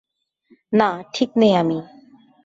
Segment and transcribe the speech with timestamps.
[0.73, 1.79] না, ঠিক নেই আমি।